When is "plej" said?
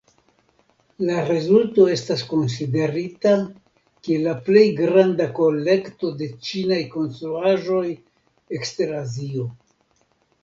4.49-4.63